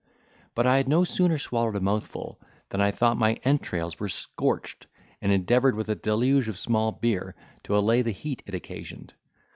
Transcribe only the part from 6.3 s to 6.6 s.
of